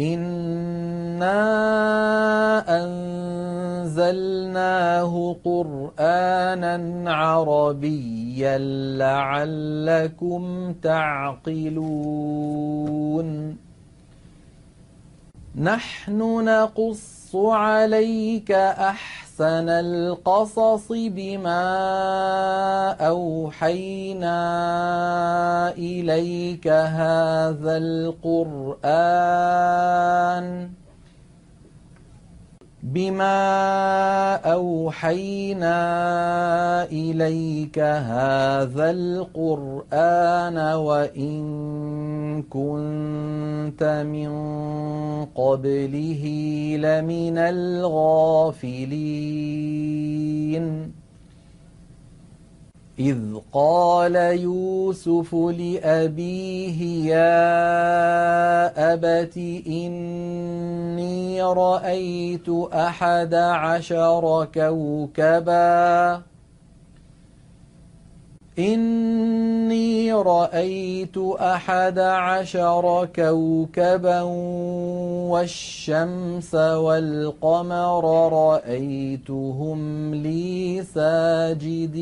[0.00, 1.40] إنا
[3.80, 8.58] أنزلناه قرآنا عربيا
[8.98, 12.10] لعلكم تعقلون
[15.54, 21.66] نحن نقص عليك أحسن القصص بما
[23.00, 24.40] أوحينا
[25.78, 28.80] إليك هذا القرآن.
[32.82, 35.74] بما أوحينا
[36.84, 41.42] إليك هذا القرآن وإن
[42.42, 44.30] كنت من
[45.34, 46.24] قبله
[46.80, 48.50] لمن الغافلين
[53.00, 53.18] إذ
[53.52, 57.32] قال يوسف لأبيه يا
[58.92, 66.22] أبت إني رأيت أحد عشر كوكباً
[68.58, 74.20] إني رأيت أحد عشر كوكبا
[75.30, 82.00] والشمس والقمر رأيتهم لي ساجدين.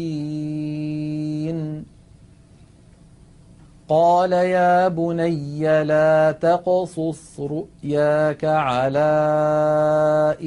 [3.88, 9.10] قال يا بني لا تقصص رؤياك على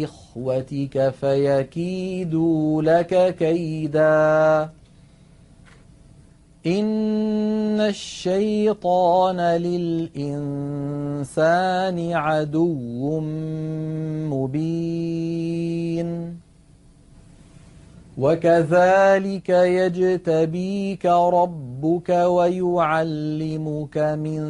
[0.03, 4.80] إخوتك فيكيدوا لك كيداً.
[6.65, 10.11] إن الشيطان للإنسان
[12.13, 13.19] عدو
[14.29, 16.11] مبين.
[18.17, 24.41] وكذلك يجتبيك ربك ويعلمك من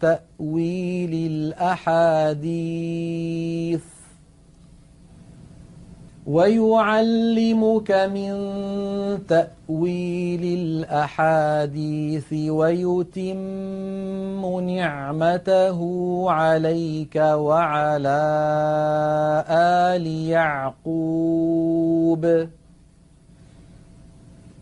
[0.00, 2.34] تأويل الأحاديث.
[6.26, 8.32] ويعلمك من
[9.28, 13.40] تأويل الأحاديث ويتم
[14.60, 15.80] نعمته
[16.30, 18.24] عليك وعلى
[19.48, 20.06] آل
[20.86, 22.24] يعقوب.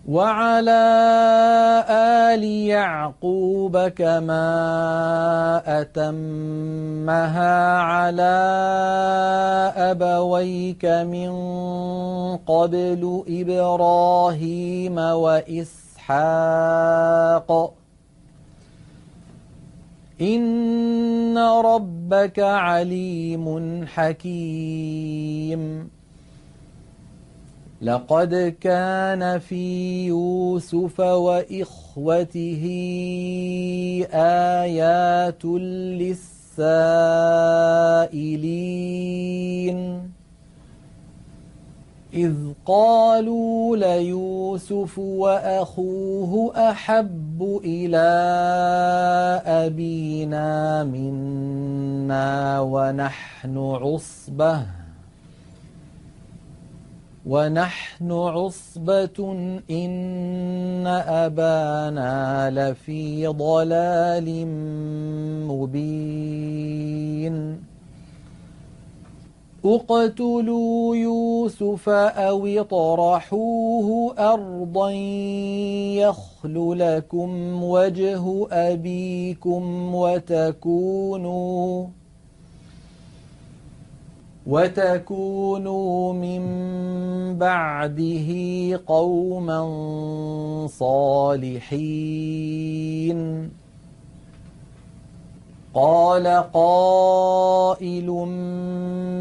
[0.09, 0.83] وعلى
[1.89, 4.43] آل يعقوب كما
[5.81, 8.43] أتمها على
[9.77, 11.31] أبويك من
[12.37, 16.12] قبل إبراهيم وإسحاق.
[20.21, 25.91] إن ربك عليم حكيم.
[27.82, 32.65] لقد كان في يوسف وإخوته
[34.15, 36.53] آيات للسائلين.
[42.15, 42.34] إذ
[42.66, 48.10] قالوا ليوسف وأخوه أحب إلى
[49.47, 54.81] أبينا منا ونحن عصبة.
[57.27, 59.33] ونحن عصبة
[59.71, 64.47] إن أبانا لفي ضلال
[65.49, 66.72] مبين.
[69.65, 74.91] اقتلوا يوسف أو اطرحوه أرضا
[76.00, 81.87] يخل لكم وجه أبيكم وتكونوا
[84.47, 86.43] وتكونوا من
[87.39, 88.31] بعده
[88.87, 89.67] قوما
[90.67, 91.93] صالحين.
[95.75, 98.06] قال قائل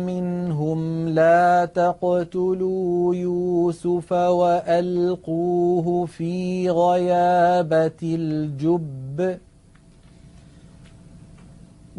[0.05, 9.37] منهم لا تقتلوا يوسف وألقوه في غيابة الجب.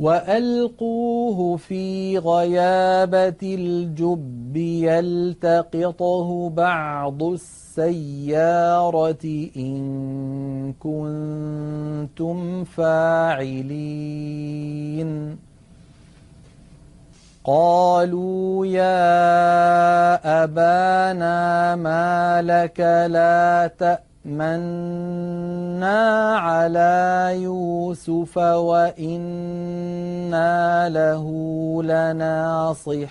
[0.02, 9.18] والقوه في غيابه الجب يلتقطه بعض السياره
[9.56, 13.92] ان كنتم فاعلين
[17.44, 23.72] قالوا يا أبانا ما لك لا
[24.24, 26.02] تأمنا
[26.36, 29.68] على يوسف وإنا
[30.88, 31.26] له
[31.82, 33.02] لناصحون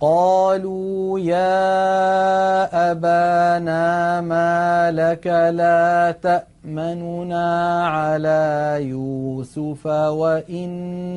[0.00, 11.14] قالوا يا أبانا ما لك لا تأمننا على يوسف وإنا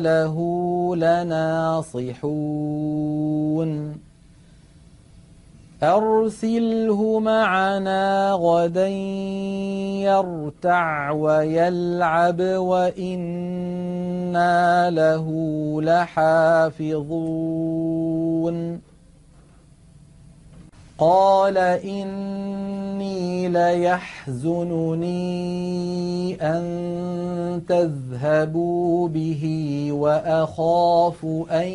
[0.00, 0.36] له
[0.96, 2.18] لناصحون
[5.82, 8.88] أرسله معنا غدا
[10.08, 13.70] يرتع ويلعب وإنا
[14.90, 15.26] له
[15.82, 17.28] لحافظون.
[20.98, 25.08] قال إني ليحزنني
[26.42, 31.68] أن تذهبوا به وأخاف أن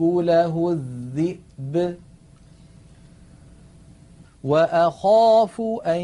[0.00, 1.96] يأكله الذئب.
[4.44, 6.00] وأخاف أن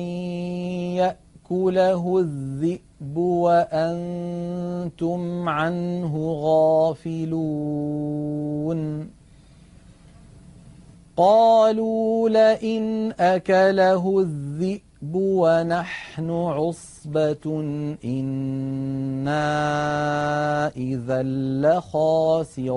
[0.96, 7.96] يأكله الذئب وأنتم عنه غافلون.
[11.16, 17.60] قالوا لئن أكله الذئب ونحن عصبة
[18.04, 19.46] إنا
[20.76, 21.22] إذا
[21.62, 22.76] لخاسرون.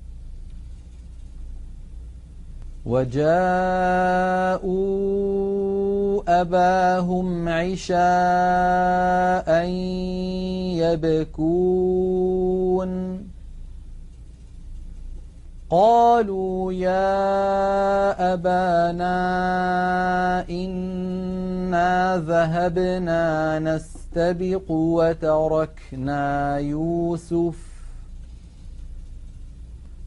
[2.85, 3.21] وجاءوا
[6.41, 7.99] أباهم عشاء
[10.81, 12.91] يبكون.
[15.69, 19.19] قالوا يا أبانا
[20.49, 27.70] إنا ذهبنا نستبق وتركنا يوسف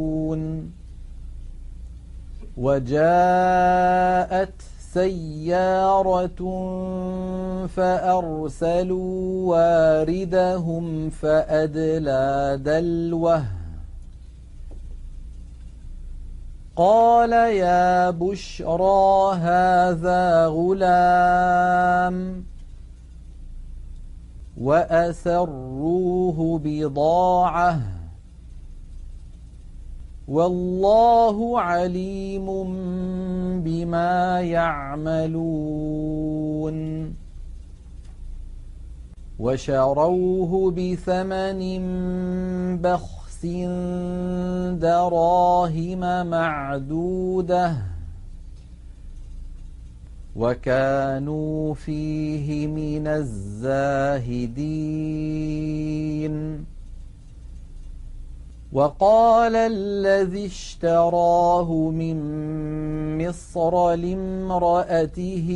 [2.58, 4.54] وجاءت
[4.94, 6.42] سيارة
[7.68, 13.44] فأرسلوا واردهم فأدلى دلوه.
[16.76, 22.49] قال يا بشرى هذا غلام.
[24.60, 27.80] وأسروه بضاعة
[30.28, 32.46] والله عليم
[33.64, 35.50] بما يعملون
[39.40, 41.62] وشروه بثمن
[42.82, 43.46] بخس
[44.76, 47.89] دراهم معدوده
[50.36, 54.70] وكانوا فيه من الزاهدين.
[58.74, 62.18] وقال الذي اشتراه من
[63.28, 65.48] مصر لامرأته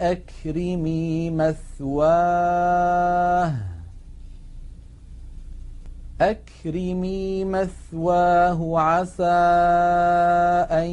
[0.00, 2.48] أكرمي مثواه.
[6.20, 9.24] أكرمي مثواه عسى
[10.70, 10.90] أن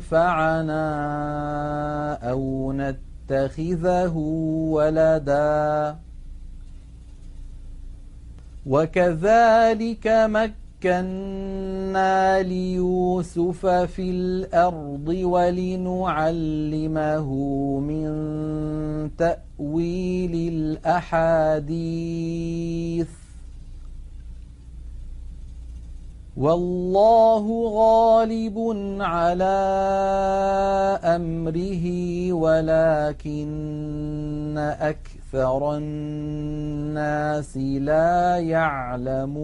[0.00, 0.80] ينفعنا
[2.30, 4.16] أو نتخذه
[4.70, 5.96] ولدا.
[8.66, 10.63] وكذلك مكنا
[12.42, 16.58] ليوسف في الأرض ولنعلمه
[17.80, 18.10] من
[19.18, 20.52] تأويل
[20.84, 21.64] الأحاديث.
[26.36, 28.58] والله غالب
[29.00, 29.44] على
[31.04, 31.86] أمره
[32.32, 33.54] ولكن
[34.80, 39.34] أكثر الناس لا يعلمون.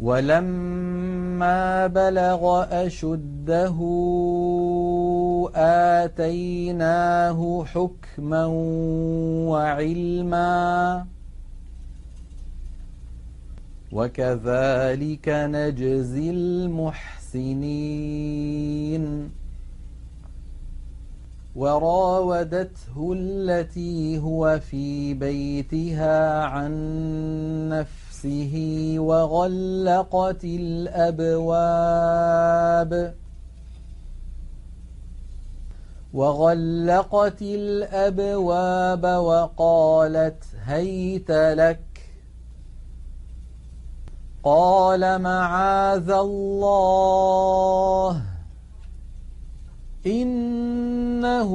[0.00, 3.76] ولما بلغ أشده
[5.54, 8.46] آتيناه حكما
[9.50, 11.06] وعلما.
[13.92, 17.80] وكذلك نجزي المحسنين.
[21.56, 26.72] وراودته التي هو في بيتها عن
[27.68, 31.94] نفسه وغلقت الأبواب
[36.14, 41.80] وغلقت الأبواب وقالت هيت لك
[44.44, 47.42] قال معاذ الله.
[50.06, 51.50] إنه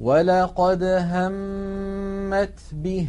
[0.00, 3.08] ولقد همت به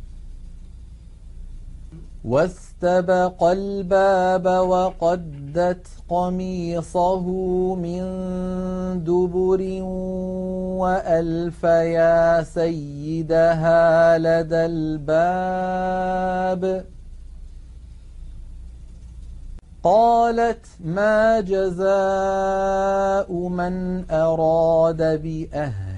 [2.25, 7.25] واستبق الباب وقدت قميصه
[7.75, 8.01] من
[9.03, 9.61] دبر
[10.81, 16.63] وألف يا سيدها لدى الباب.
[19.83, 25.01] قالت ما جزاء من أراد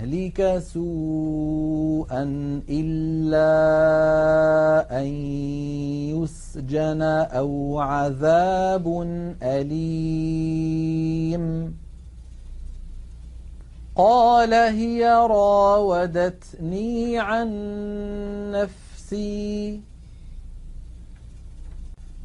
[0.04, 2.24] باهلك سوءا
[2.70, 3.50] إلا
[5.00, 5.08] أن
[6.12, 8.86] يسجن أو عذاب
[9.44, 11.44] أليم.
[13.96, 17.50] قال هي راودتني عن
[18.52, 19.82] نفسي.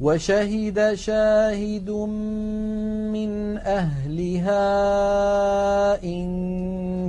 [0.01, 1.89] وشهد شاهد
[3.11, 4.63] من أهلها
[6.03, 6.29] إن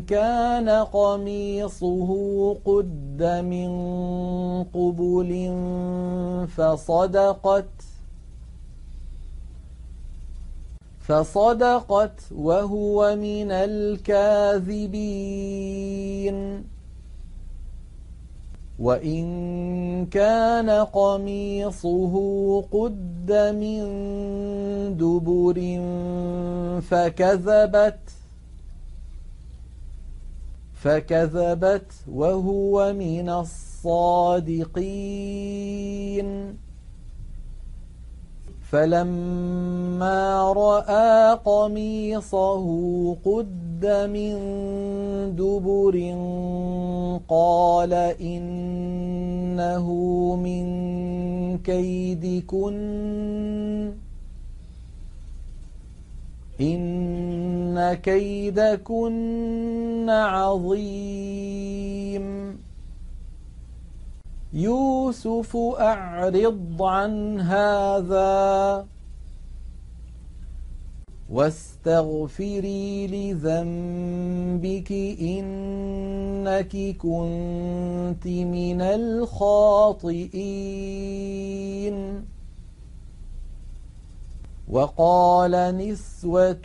[0.01, 2.11] كان قميصه
[2.65, 3.71] قد من
[4.65, 5.31] قبل
[6.57, 7.69] فصدقت
[11.01, 15.01] فصدقت وهو من الكاذبين
[18.81, 22.15] وإن كان قميصه
[22.63, 23.83] قد من
[24.97, 25.59] دبر
[26.81, 28.01] فكذبت
[30.75, 34.71] فكذبت وهو من الصادقين.
[38.71, 42.67] فلما رأى قميصه
[43.25, 44.35] قد من
[45.37, 45.97] دبر
[47.29, 49.87] قال إنه
[50.37, 50.67] من
[51.59, 52.81] كيدكن
[56.61, 59.31] إن كيدكن
[60.11, 61.51] عظيم
[64.53, 68.87] يوسف أعرض عن هذا
[71.31, 80.11] واستغفري لذنبك إنك كنت من الخاطئين.
[84.71, 86.63] وقال نسوة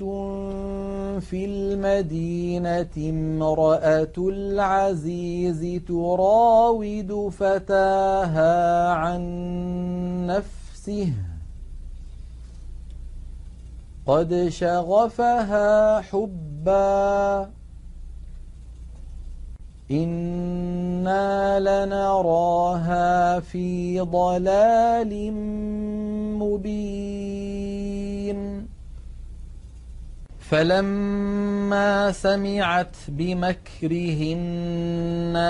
[1.20, 9.22] في المدينة امرأة العزيز تراود فتاها عن
[10.28, 11.14] نفسه.
[14.08, 17.50] قد شغفها حبا.
[19.92, 25.34] إنا لنراها في ضلال
[26.40, 27.56] مبين.
[30.40, 34.36] فلما سمعت بمكرهن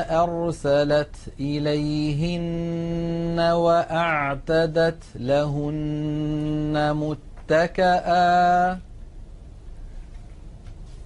[0.10, 6.94] أرسلت إليهن وأعتدت لهن
[7.46, 8.80] متكئا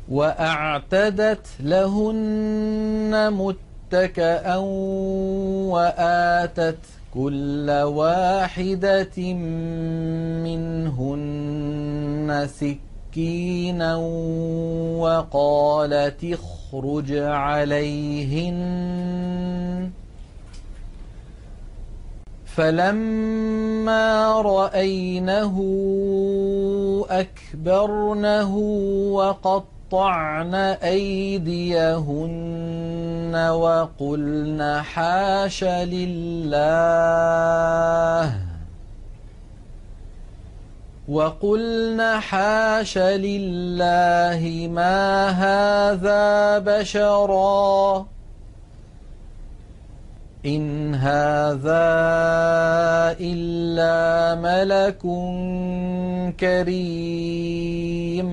[0.10, 4.55] وأعتدت لهن متكئا
[5.67, 6.77] وآتت
[7.13, 9.34] كل واحدة
[10.43, 13.96] منهن سكينا
[14.96, 18.60] وقالت اخرج عليهن
[22.60, 25.56] فلما رأينه
[27.10, 28.56] أكبرنه
[29.12, 31.89] وقط وقطعن أيديهن
[33.36, 36.63] وقلن حاش لله
[41.10, 48.06] وقلن حاش لله ما هذا بشرا
[50.46, 51.89] إن هذا
[53.19, 55.01] إلا ملك
[56.39, 58.29] كريم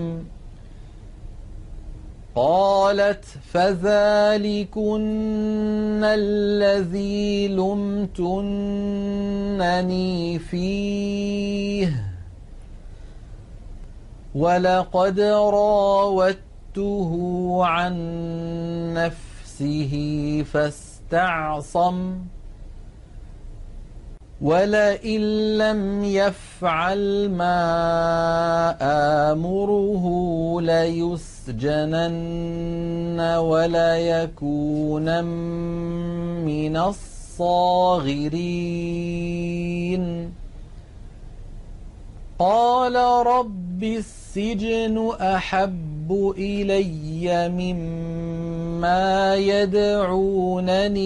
[2.34, 5.00] قالت فذلكن
[6.04, 8.68] الذي لمتنني
[10.38, 12.06] فيه
[14.34, 17.10] ولقد راودته
[17.64, 17.94] عن
[18.94, 20.44] نفسه
[21.10, 22.18] فاستعصم
[24.40, 25.20] ولئن
[25.58, 28.76] لم يفعل ما
[29.32, 30.04] آمره
[30.60, 32.00] ليسجنن
[33.38, 35.25] وليكون
[36.44, 38.36] من الصاغرين
[42.38, 42.96] قال
[43.26, 50.99] رب السجن أحب إلي مما يدعونني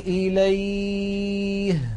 [0.00, 1.95] إليه.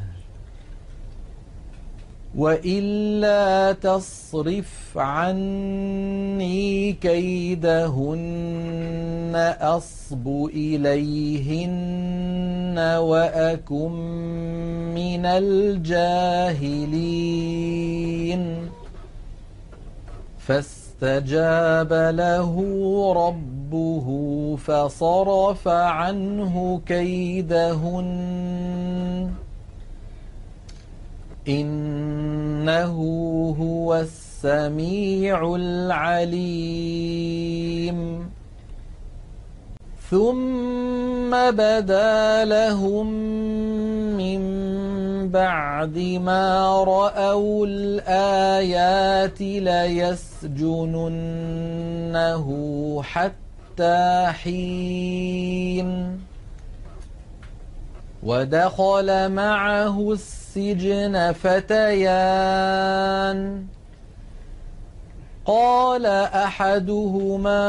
[2.40, 8.36] وإلا تصرف عني كيدهن
[9.62, 11.70] أصب إليهن
[12.98, 13.92] وأكن
[14.96, 16.00] من الجاهلين.
[20.38, 22.54] فاستجاب له
[23.14, 24.08] ربه
[24.56, 28.10] فصرف عنه كيدهن.
[31.48, 32.96] إنه
[33.60, 36.80] هو السميع العليم.
[40.10, 43.08] ثم بدا لهم
[44.18, 44.42] من
[45.30, 50.60] بعد ما رأوا الآيات ليسجننه
[53.04, 56.20] حتى حين
[58.24, 62.60] ودخل معه السجن فتيان.
[65.46, 67.64] قال أحدهما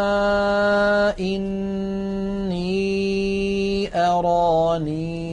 [1.21, 2.71] إني
[3.97, 5.31] أراني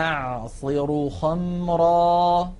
[0.00, 2.59] أعصر خمرا.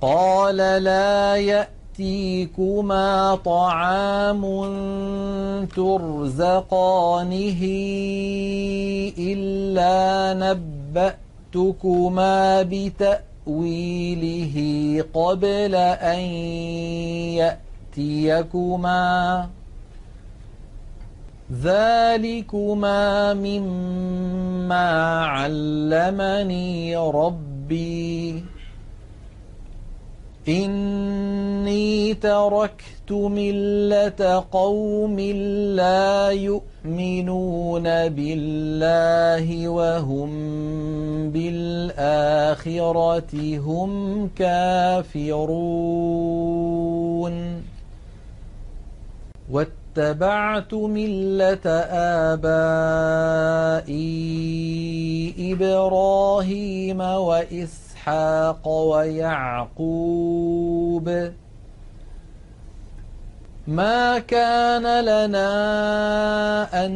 [0.00, 4.42] قال لا يأتيكما طعام
[5.76, 7.62] ترزقانه
[9.18, 10.34] إلا
[11.54, 14.54] نبأتكما بتأويله تأويله
[15.14, 16.18] قبل أن
[17.96, 19.48] يأتيكما
[21.52, 24.90] ذلكما مما
[25.24, 28.44] علمني ربي
[30.48, 35.20] إني تركت ملة قوم
[35.76, 40.30] لا يؤمنون بالله وهم
[41.30, 42.78] بالآخرة
[43.58, 45.44] هم كافرون
[49.98, 51.66] واتبعت ملة
[52.34, 53.94] آبائي
[55.52, 59.88] إبراهيم وإسحاق ويعقوب.
[63.66, 65.46] ما كان لنا
[66.86, 66.92] أن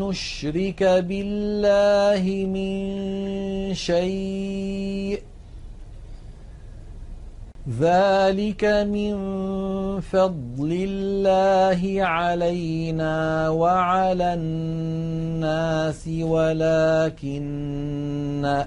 [0.00, 5.22] نشرك بالله من شيء
[7.68, 9.14] ذلك من
[10.00, 17.44] فضل الله علينا وعلى الناس ولكن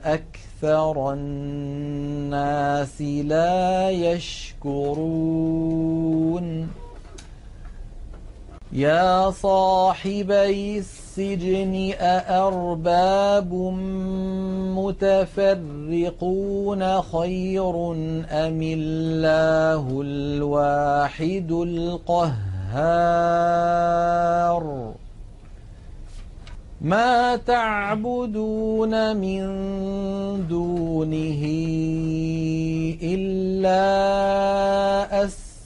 [0.06, 5.28] أكثر الناس لا يشكرون
[8.74, 13.54] يا صاحبي السجن أأرباب
[14.78, 17.92] متفرقون خير
[18.32, 22.38] أم الله الواحد القهار؟
[26.82, 29.48] ما تعبدون من
[30.48, 31.44] دونه
[33.04, 33.78] إلا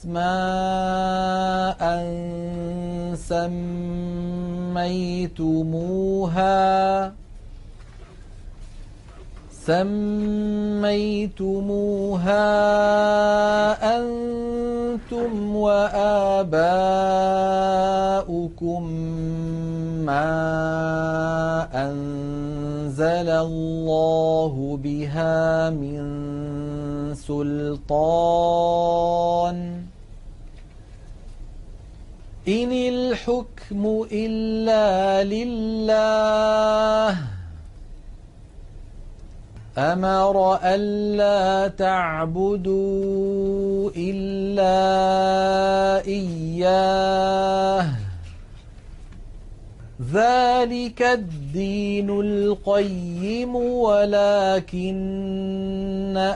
[0.02, 1.82] أسماء
[3.14, 3.62] سميتموها.
[9.66, 9.98] سميتموها
[13.98, 16.52] أنتم وآباؤكم.
[20.02, 20.30] ما
[21.74, 26.02] أنزل الله بها من
[27.14, 27.92] سلطان.
[32.48, 37.16] إن الحكم إلا لله.
[39.78, 43.10] أمر ألا تعبدوا
[43.96, 44.76] إلا
[46.06, 47.86] إياه.
[50.10, 54.92] ذلك الدين القيم ولكن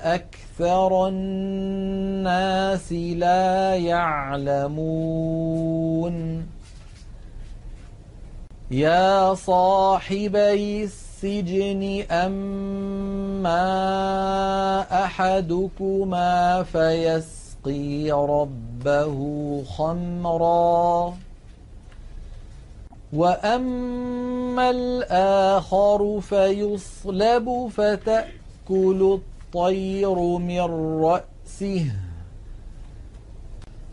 [0.04, 5.26] أكثر الناس لا يعلمون
[8.70, 13.62] يا صاحبي السجن أما
[15.04, 19.16] أحدكما فيسقي ربه
[19.64, 21.14] خمرا
[23.16, 31.86] وأما الآخر فيصلب فتأكل الطير من رأسه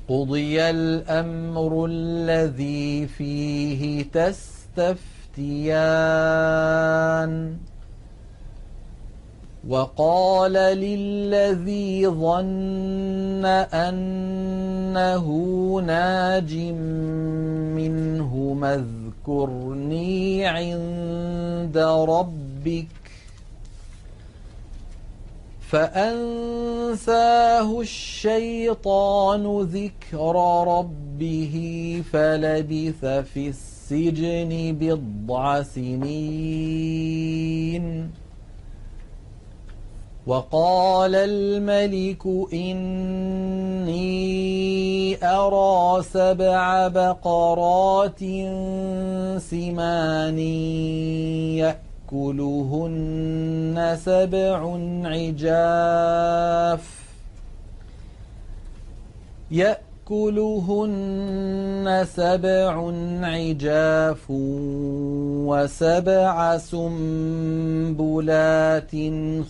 [0.09, 5.73] قضي الأمر الذي فيه تستفتيان
[9.67, 15.27] وقال للذي ظن أنه
[15.85, 16.55] ناج
[17.75, 18.53] منه
[19.27, 21.77] اذكرني عند
[22.09, 22.87] ربك
[25.69, 27.01] فأنساه
[27.81, 30.35] الشيطان ذكر
[30.67, 31.55] ربه
[32.11, 37.03] فلبث في السجن بضع سنين.
[40.27, 43.93] وقال الملك إني
[45.23, 48.19] أرى سبع بقرات
[49.37, 50.39] سمان
[52.11, 57.03] يأكلهن سبع عجاف
[62.05, 62.91] سبع
[63.23, 64.25] عجاف
[65.47, 68.11] وسبع سنبلات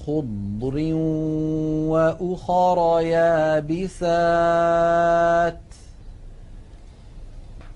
[0.06, 0.94] خضر
[1.90, 4.14] وأخر يابسات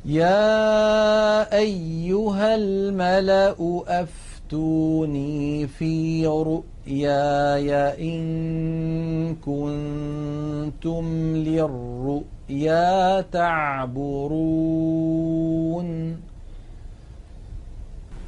[0.06, 3.56] يا أيها الملأ
[3.88, 11.06] أف فأتوني في رؤياي إن كنتم
[11.36, 14.58] للرؤيا تعبرون.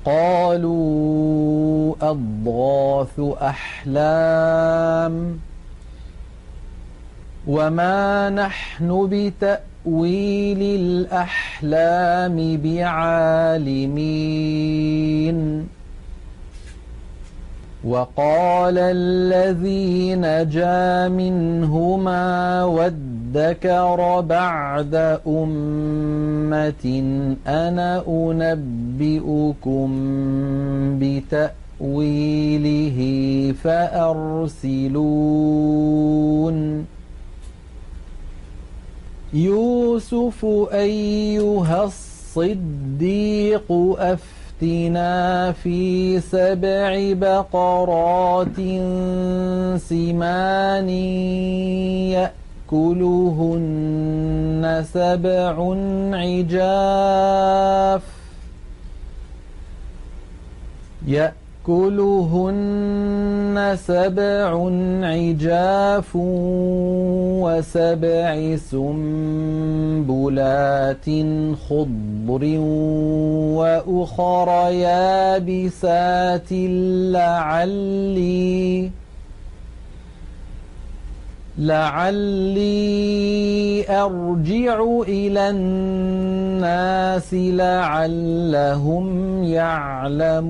[0.05, 5.39] قالوا أضغاث أحلام
[7.47, 13.79] وما نحن بتأويل الأحلام بعالمين.
[17.89, 24.95] وقال الذي نجا منهما وادكر بعد
[25.27, 26.85] أمة
[27.47, 29.89] أنا أنبئكم
[31.81, 32.99] بتأويله
[33.63, 34.99] فأرسلون.
[39.33, 43.71] يوسف أيها الصديق
[44.59, 48.55] أفتنا في سبع بقرات
[49.79, 50.89] سمان
[52.71, 55.55] يأكلهن سبع
[56.13, 58.01] عجاف
[61.67, 64.69] يأكلهن سبع
[65.03, 66.15] عجاف
[67.43, 68.55] وسبع
[69.99, 71.05] سنبلات
[71.69, 72.43] خضر
[73.59, 76.51] وأخر يابسات
[77.11, 78.89] لعلي
[81.57, 82.69] لعلي
[83.89, 89.07] أرجع إلى الناس لعلهم
[89.43, 90.49] يعلمون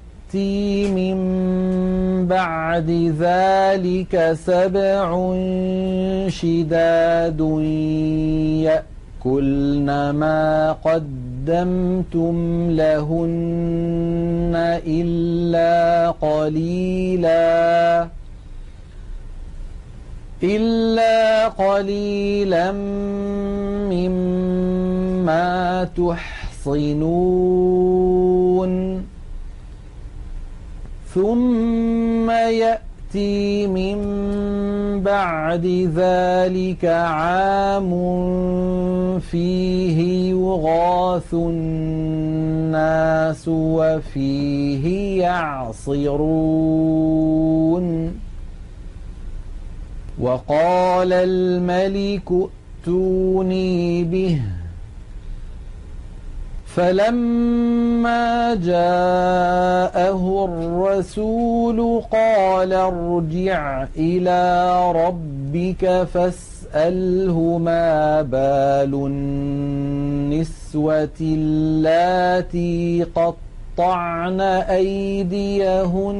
[0.87, 1.17] من
[2.27, 2.89] بعد
[3.19, 5.33] ذلك سبع
[6.27, 7.41] شداد
[8.63, 8.91] يأتي
[9.25, 12.35] يأكلن ما قدمتم
[12.71, 18.07] لهن إلا قليلا
[20.43, 22.71] إلا قليلا
[23.91, 26.31] مما تحصنون
[31.13, 33.97] ثم يأتي من
[35.03, 37.91] بعد ذلك عام
[39.19, 43.03] فيه يغاث الناس
[43.47, 47.01] وفيه يعصرون
[50.19, 54.41] وقال الملك ائتوني به
[56.75, 64.41] فلما جاءه الرسول قال ارجع إلى
[64.91, 74.41] ربك فاسأله ما بال النسوة اللاتي قطعن
[74.81, 76.19] أيديهن.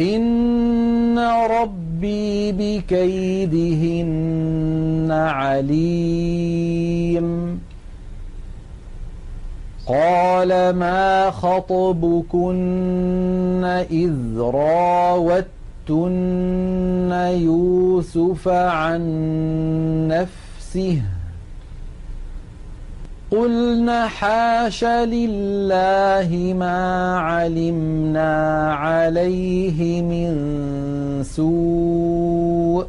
[0.00, 4.08] إن ربي بكيدهن
[5.10, 6.74] عليم.
[9.86, 12.84] قال ما خطبكن
[13.90, 15.44] إذ راوتن
[17.32, 19.02] يوسف عن
[20.08, 21.02] نفسه
[23.36, 30.32] قلنا حاش لله ما علمنا عليه من
[31.24, 32.86] سوء.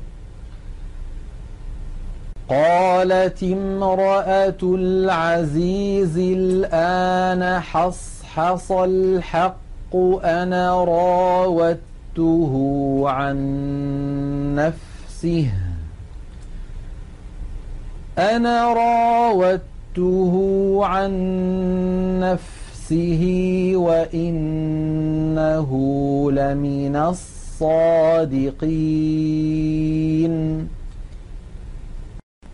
[2.50, 12.54] قالت امرأة العزيز الآن حصحص الحق أنا راودته
[13.06, 13.36] عن
[14.56, 15.52] نفسه.
[18.18, 21.12] أنا راودته صدته عن
[22.20, 23.24] نفسه
[23.76, 25.72] وإنه
[26.32, 27.96] لمن الصادقين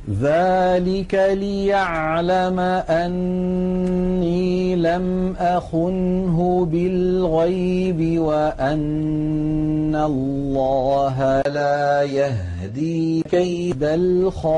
[0.09, 2.59] ذلك ليعلم
[2.89, 14.51] أني لم أخنه بالغيب وأن الله لا يهدي كيد الخائنين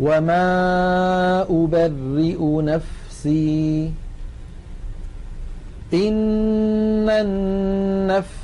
[0.00, 3.90] وما أبرئ نفسي
[5.94, 8.43] إن النفس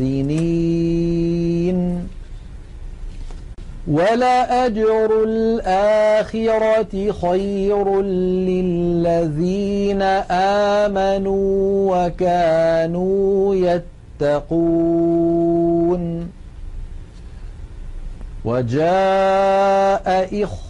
[0.00, 1.78] سنين
[3.90, 8.02] ولأجر الآخرة خير
[8.48, 10.02] للذين
[10.82, 13.54] آمنوا وكانوا
[14.20, 15.60] يتقون.
[18.44, 20.69] وجاء إخوة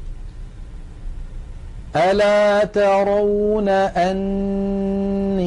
[1.95, 5.41] ألا ترون أني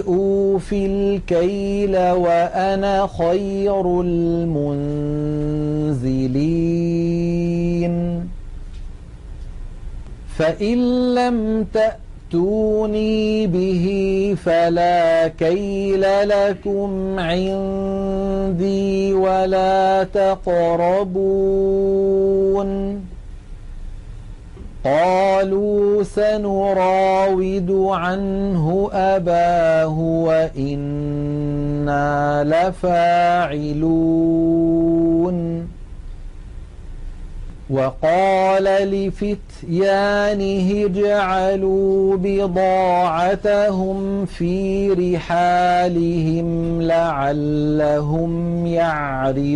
[0.00, 4.72] أوفي الكيل وأنا خير المنزلين
[10.38, 21.12] فإن لم تأتوا فأتوني به فلا كيل لكم عندي ولا تقربون
[24.84, 31.14] قالوا سنراود عنه أباه وإنا
[32.44, 34.12] لفاعلون.
[37.70, 49.52] وقال لفتيانه اجعلوا بضاعتهم في رحالهم لعلهم يعرفونها.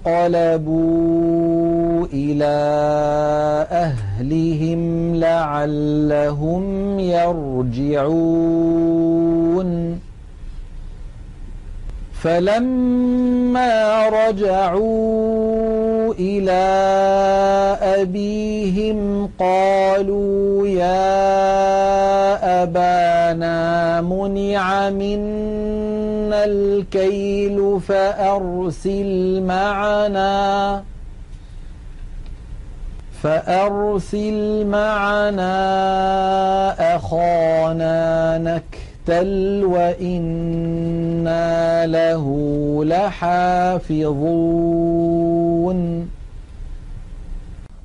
[0.04, 2.56] انقلبوا إلى
[3.72, 8.86] أهلهم لعلهم يرجعون.
[12.24, 16.66] فلما رجعوا إلى
[17.82, 22.25] أبيهم قالوا يا
[22.66, 30.84] أبانا منع منا الكيل فأرسل معنا
[33.24, 35.56] فأرسل معنا
[36.96, 41.46] أخانا نكتل وإنا
[41.88, 42.26] له
[44.46, 46.10] لحافظون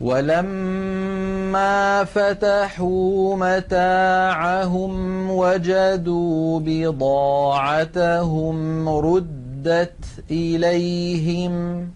[0.00, 8.58] ولما فتحوا متاعهم وجدوا بضاعتهم
[8.88, 11.88] ردت إليهم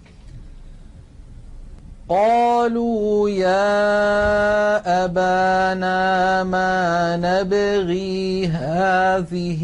[2.09, 9.63] قالوا يا أبانا ما نبغي هذه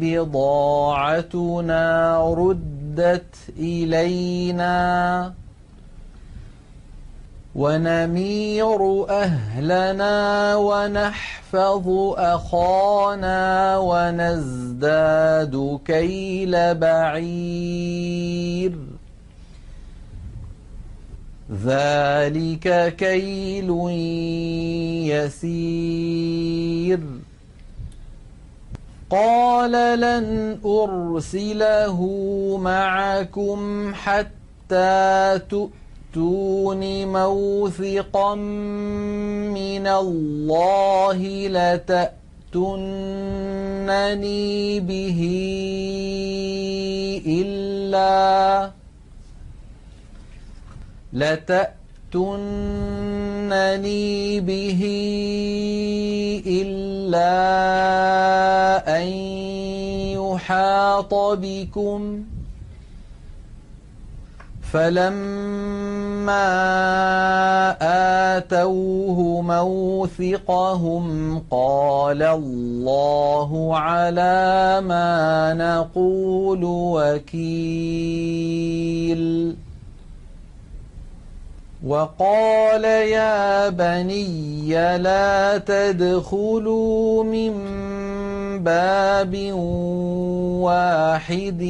[0.00, 1.84] بضاعتنا
[2.36, 5.43] ردت إلينا
[7.54, 18.72] ونمير أهلنا ونحفظ أخانا ونزداد كيل بعير.
[21.64, 23.70] ذلك كيل
[25.14, 27.00] يسير.
[29.10, 32.00] قال لن أرسله
[32.62, 35.40] معكم حتى
[36.14, 38.34] تؤتون موثقا
[39.50, 42.70] من الله لتأتونني
[44.80, 45.20] به
[47.26, 48.70] إلا
[51.12, 51.70] لتأتنني
[54.40, 54.82] به
[56.46, 57.34] إلا
[58.98, 59.06] أن
[60.14, 62.24] يحاط بكم
[64.74, 66.36] فلما
[68.36, 77.64] آتوه موثقهم قال الله على ما نقول وكيل
[81.84, 87.52] وقال يا بني لا تدخلوا من
[88.64, 89.52] باب
[90.64, 91.62] واحد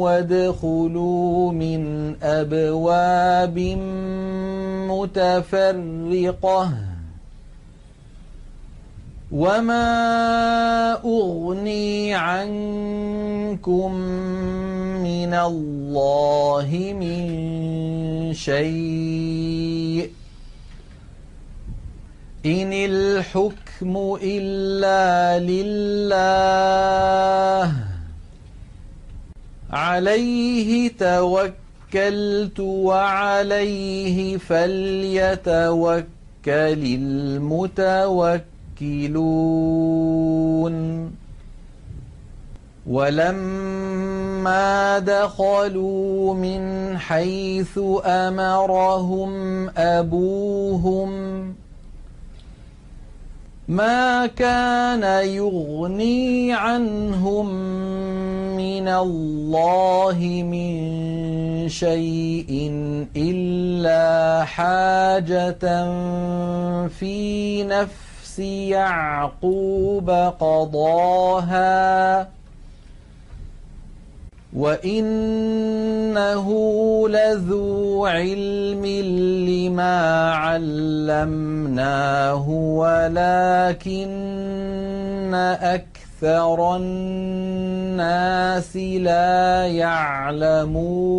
[0.00, 3.58] وادخلوا من أبواب
[4.88, 6.68] متفرقة.
[9.32, 13.92] وما أغني عنكم
[15.04, 17.24] من الله من
[18.34, 20.10] شيء
[22.46, 26.78] إن الحكم إلا لله
[29.70, 36.04] عليه توكلت وعليه فليتوكل
[36.48, 40.74] المتوكل يوكلون
[42.86, 49.30] ولما دخلوا من حيث امرهم
[49.76, 51.08] ابوهم
[53.68, 57.46] ما كان يغني عنهم
[58.56, 60.18] من الله
[60.50, 62.70] من شيء
[63.16, 65.58] الا حاجة
[66.88, 68.07] في نفس
[68.40, 70.10] يعقوب
[70.40, 72.28] قضاها
[74.56, 76.48] وإنه
[77.08, 78.86] لذو علم
[79.48, 81.68] لما علمناه
[82.48, 84.08] ولكن
[85.60, 88.16] أكثر الناس
[88.76, 91.18] لا يعلمون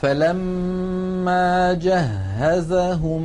[0.00, 3.24] فلما جهزهم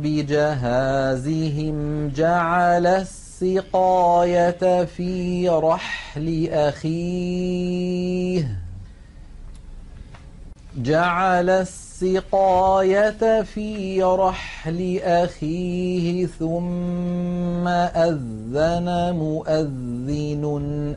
[0.00, 1.76] بجهازهم
[2.08, 7.87] جعل السقاية في رحل أخيه.
[10.88, 20.44] جعل السقاية في رحل أخيه ثم أذن مؤذن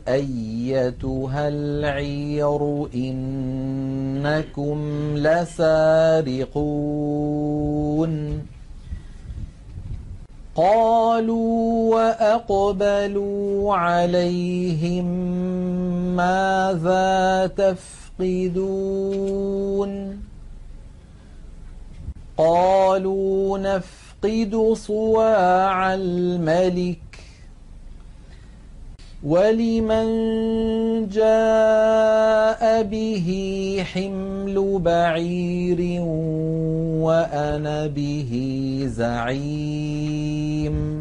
[0.07, 4.77] أيتها العير إنكم
[5.15, 6.61] لسارقون.
[10.55, 15.05] قالوا وأقبلوا عليهم
[16.15, 17.47] ماذا
[18.21, 20.21] تفقدون
[22.37, 26.97] قالوا نفقد صواع الملك.
[29.23, 30.07] ولمن
[31.09, 33.27] جاء به
[33.93, 36.01] حمل بعير
[37.01, 38.31] وأنا به
[38.87, 41.00] زعيم.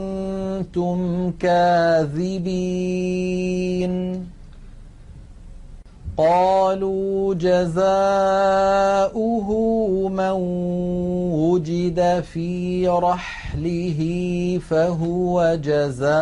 [0.61, 2.61] كنتم كاذبين.
[6.17, 9.49] قالوا جزاؤه
[10.09, 10.31] من
[11.33, 13.99] وجد في رحله
[14.69, 16.15] فهو جزاؤه.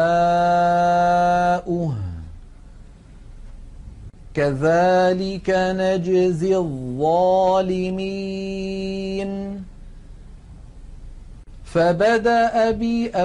[4.34, 8.00] كذلك نجزي الظالمين.
[11.74, 13.20] فبدأ بأوعيتهم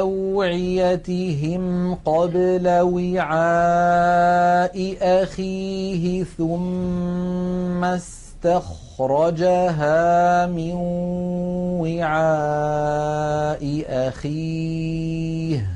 [1.94, 3.16] قبل وعاء
[5.02, 7.84] أخيه ثم
[8.44, 9.66] استخرجها
[10.46, 10.72] من
[11.80, 15.66] وعاء أخيه.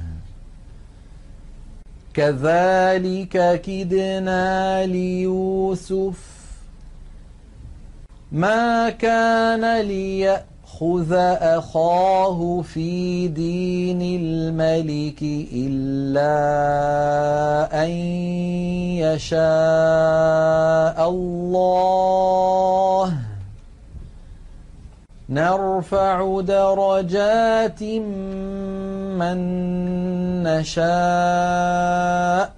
[2.15, 6.39] كذلك كدنا ليوسف.
[8.33, 11.13] ما كان ليأ يأخذ
[11.43, 15.23] أخاه في دين الملك
[15.53, 16.35] إلا
[17.85, 17.91] أن
[19.03, 19.39] يشاء
[21.11, 23.13] الله
[25.29, 27.83] نرفع درجات
[29.19, 29.39] من
[30.43, 32.58] نشاء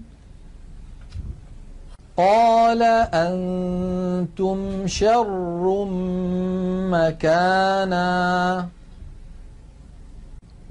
[2.17, 2.83] قال
[3.13, 5.85] أنتم شر
[6.91, 8.67] مكانا.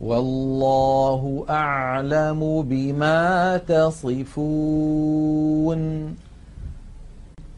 [0.02, 4.90] والله أعلم بما تصفون.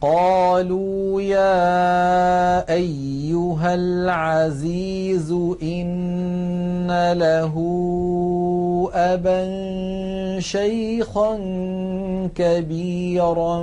[0.01, 5.31] قالوا يا أيها العزيز
[5.63, 7.55] إن له
[8.93, 9.43] أبا
[10.39, 11.35] شيخا
[12.35, 13.61] كبيرا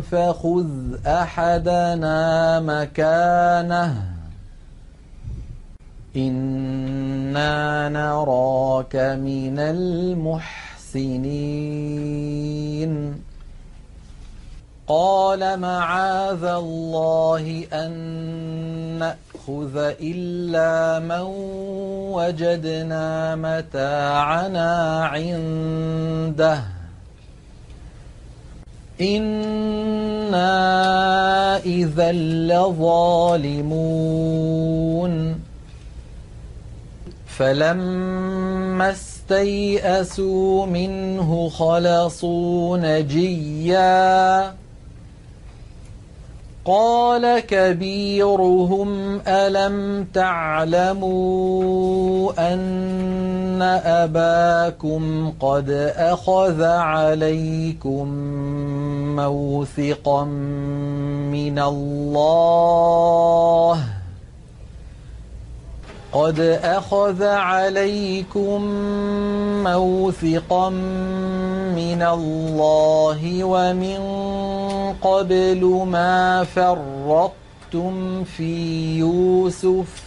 [0.00, 0.66] فخذ
[1.06, 4.12] أحدنا مكانه.
[6.16, 10.52] إنا نراك من المحسنين.
[14.86, 19.14] قال معاذ الله أن
[19.48, 21.26] نأخذ إلا من
[22.14, 26.62] وجدنا متاعنا عنده.
[29.00, 30.46] إنا
[31.56, 33.82] إذا لظالمون.
[37.26, 44.61] فلما استيئسوا منه خلصوا نجيا.
[46.64, 51.12] قال كبيرهم ألم تعلموا
[52.38, 58.06] أن أباكم قد أخذ عليكم
[59.16, 60.24] موثقا
[61.34, 62.82] من الله؟
[66.12, 68.62] قد أخذ عليكم
[69.64, 74.00] موثقا من الله ومن
[75.02, 80.02] قبل ما فرطتم في يوسف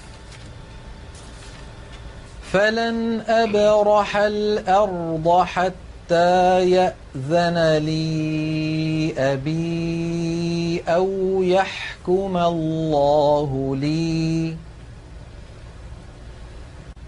[2.51, 11.09] فلن أبرح الأرض حتى يأذن لي أبي أو
[11.43, 14.55] يحكم الله لي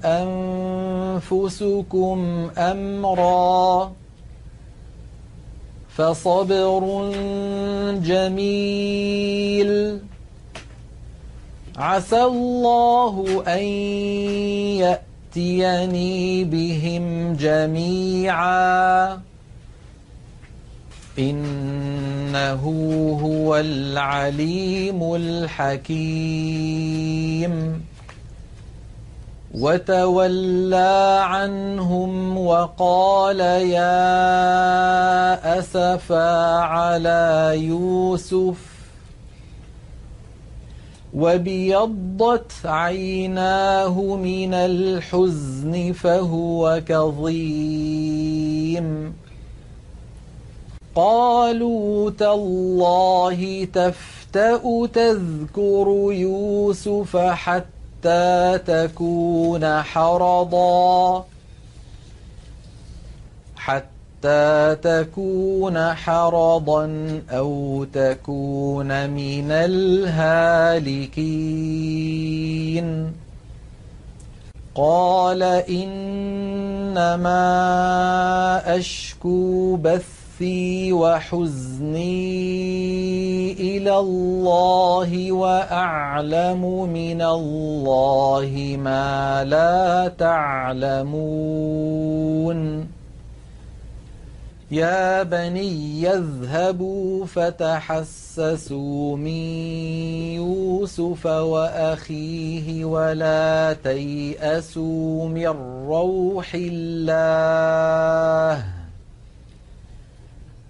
[1.24, 3.93] أنفسكم أمرا
[5.97, 7.12] فصبر
[8.05, 9.99] جميل.
[11.76, 13.62] عسى الله أن
[15.35, 19.20] يأتيني بهم جميعا.
[22.31, 25.91] إنه هو العليم الحكيم.
[29.55, 33.89] وتولى عنهم وقال يا
[35.59, 38.70] أسفا على يوسف.
[41.14, 48.01] وبيضت عيناه من الحزن فهو كظيم.
[50.95, 61.24] قالوا تالله تفتأ تذكر يوسف حتى تكون حرضا.
[63.57, 70.51] حتى تكون حرضا أو تكون من الهالكين.
[74.74, 77.36] قال إنما
[78.76, 82.01] أشكو بث بثي وحزني
[83.53, 91.20] إلى الله وأعلم من الله ما لا تعلمون.
[94.70, 99.45] يا بني يذهبوا فتحسسوا من
[100.41, 108.01] يوسف وأخيه ولا تيأسوا من روح الله.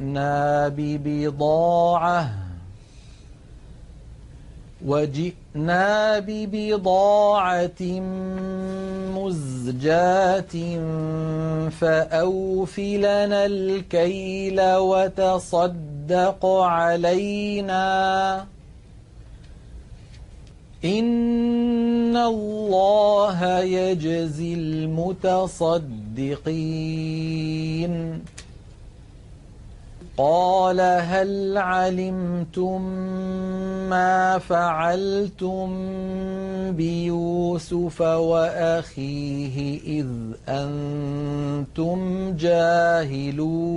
[0.00, 2.30] جئنا ببضاعة
[4.86, 7.82] وجئنا ببضاعة
[9.12, 10.54] مزجاة
[11.68, 18.46] فأوفلنا الكيل وتصدق علينا
[20.84, 25.90] إن الله يجزي المتصدقين
[30.20, 32.82] قال هل علمتم
[33.90, 35.68] ما فعلتم
[36.70, 40.06] بيوسف وأخيه إذ
[40.48, 43.70] أنتم جاهلون؟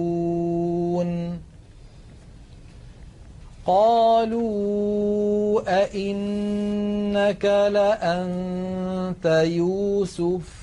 [3.65, 10.62] قالوا أئنك لأنت يوسف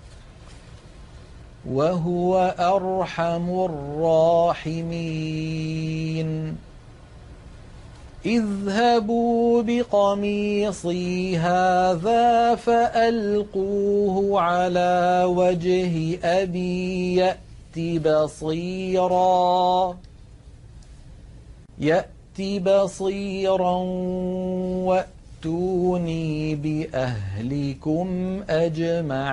[1.69, 6.57] وهو أرحم الراحمين.
[8.25, 19.97] اذهبوا بقميصي هذا فألقوه على وجه أبي يأت بصيرا.
[21.79, 23.75] يأت بصيرا
[24.85, 29.31] وأتوني بأهلكم أجمعين.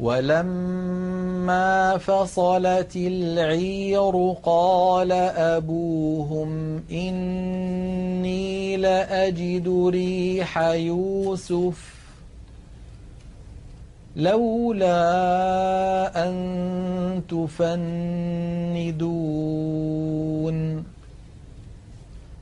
[0.00, 12.00] ولما فصلت العير قال أبوهم إني لأجد ريح يوسف
[14.16, 14.98] لولا
[16.28, 17.70] أن تفندون.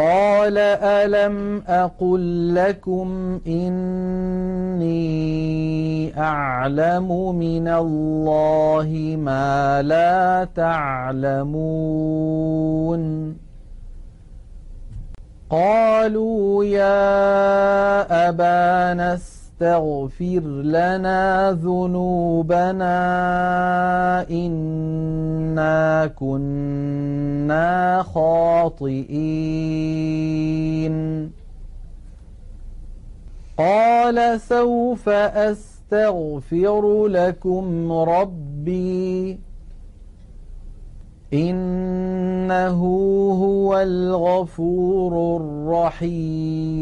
[0.00, 5.00] قال ألم أقل لكم إني
[6.18, 11.90] أعلم من الله ما لا تعلمون
[15.50, 19.14] قالوا يا أبانا
[19.60, 22.96] استغفر لنا ذنوبنا
[24.30, 29.30] إنا كنا خاطئين.
[33.58, 39.38] قال سوف أستغفر لكم ربي
[41.32, 42.84] إنه
[43.42, 45.36] هو الغفور
[46.00, 46.80] الرحيم.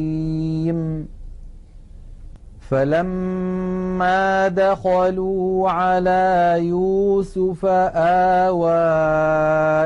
[2.71, 8.73] فلما دخلوا على يوسف آوى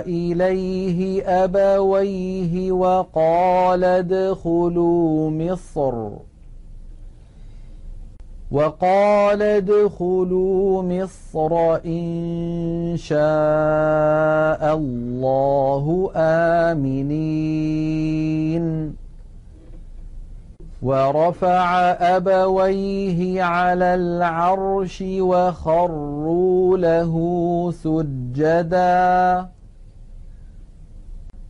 [0.06, 6.08] إليه أبويه وقال ادخلوا مصر.
[8.52, 17.82] وقال ادخلوا مصر إن شاء الله آمنين.
[20.82, 21.80] ورفع
[22.16, 27.14] أبويه على العرش وخروا له
[27.82, 29.48] سجدا.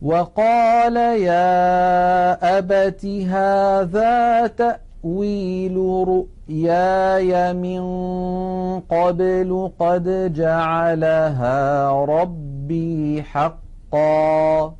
[0.01, 5.77] وقال يا أبت هذا تأويل
[6.07, 7.83] رؤياي من
[8.79, 14.73] قبل قد جعلها ربي حقا.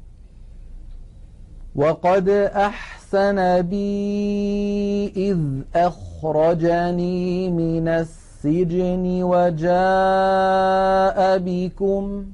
[1.75, 5.37] وقد أحسن أحسن بي إذ
[5.75, 9.77] أخرجني من السجن وجاء
[11.37, 12.25] بكم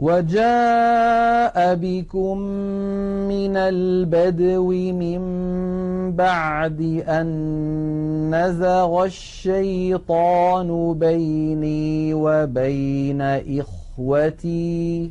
[0.00, 2.38] وجاء بكم
[3.30, 5.22] من البدو من
[6.16, 15.10] بعد أن نزغ الشيطان بيني وبين إخوتي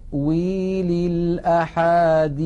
[0.11, 2.41] تأويل الأحاديث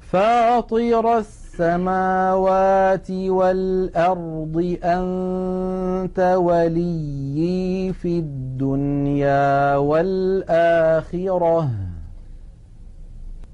[0.00, 11.70] فاطر السماوات والأرض أنت وليي في الدنيا والآخرة.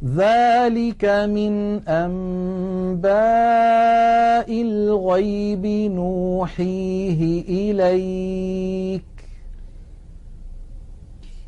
[0.05, 3.11] ذلك من أنباء
[4.61, 9.03] الغيب نوحيه إليك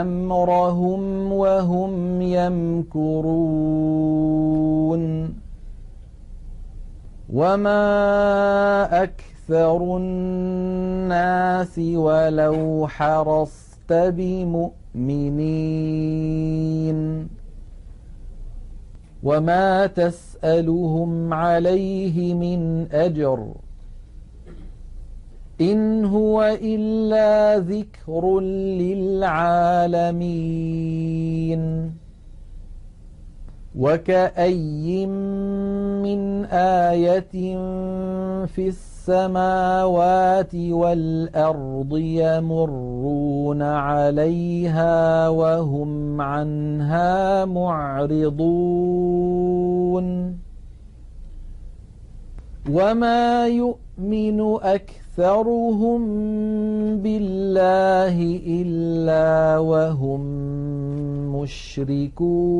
[0.00, 3.74] أمرهم وهم يمكرون
[7.32, 14.78] وما أكثر أكثر الناس ولو حرصت بمؤمنين.
[19.22, 23.48] وما تسألهم عليه من أجر.
[25.60, 29.94] إن هو إلا ذكر للعالمين.
[33.78, 37.56] وكأي من آية
[38.46, 48.44] في السماء السماوات والأرض يمرون عليها وهم عنها معرضون.
[52.70, 56.00] وما يؤمن أكثرهم
[56.96, 60.20] بالله إلا وهم
[61.36, 62.54] مشركون.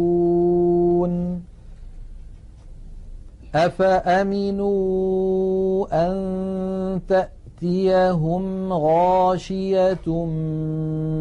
[3.54, 4.66] أفأمنوا
[5.92, 10.24] أن تأتيهم غاشية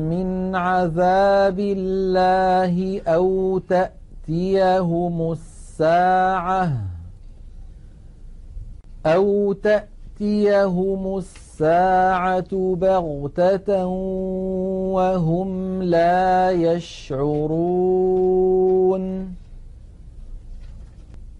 [0.10, 6.72] من عذاب الله أو تأتيهم الساعة
[9.06, 13.86] أو تأتيهم الساعة بغتة
[14.96, 18.14] وهم لا يشعرون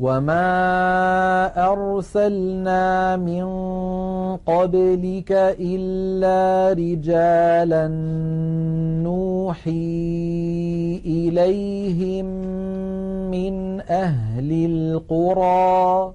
[0.00, 3.46] وما ارسلنا من
[4.46, 7.88] قبلك الا رجالا
[9.02, 9.70] نوحي
[11.06, 12.26] اليهم
[13.30, 16.14] من أهل القرى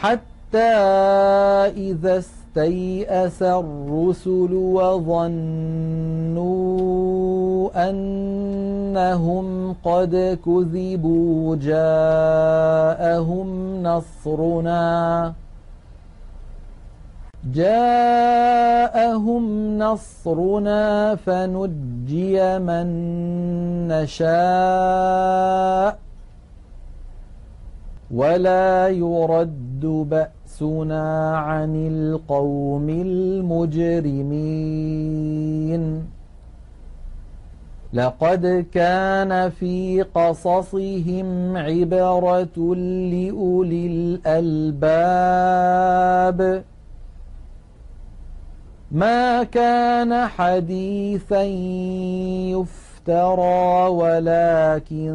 [0.00, 0.76] حتى
[1.76, 6.46] إذا استيأس الرسل وظنوا
[7.90, 13.48] أنهم قد كذبوا جاءهم
[13.82, 15.32] نصرنا
[17.54, 19.44] جاءهم
[19.78, 22.86] نصرنا فنجي من
[23.88, 25.26] نشاء
[28.10, 34.16] ولا يرد بأسنا عن القوم المجرمين.
[37.92, 42.74] لقد كان في قصصهم عبرة
[43.12, 43.86] لأولي
[44.26, 45.16] الألباب.
[48.90, 51.42] ما كان حديثا
[52.52, 55.14] يفتر افترى ولكن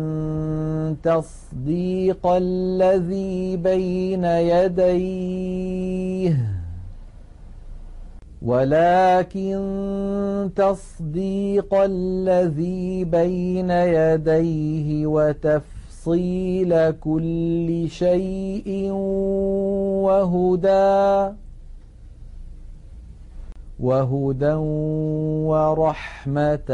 [1.04, 6.38] تصديق الذي بين يديه.
[8.42, 18.92] ولكن تصديق الذي بين يديه وتفصيل كل شيء
[20.08, 21.34] وهدى.
[23.82, 24.54] وهدى
[25.50, 26.70] ورحمة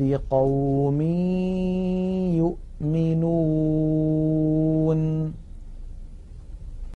[0.00, 1.00] لقوم
[2.80, 3.84] يؤمنون.